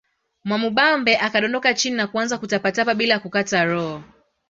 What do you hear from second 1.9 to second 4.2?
na kuanza kutapatapa bila kukata roho